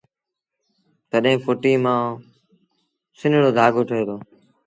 تڏهيݩ 1.09 1.41
ڦئٽيٚ 1.43 1.81
مآݩ 1.83 2.05
سنڙو 3.19 3.49
ڌآڳو 3.57 3.81
ٺهي 3.89 4.03
دو 4.07 4.17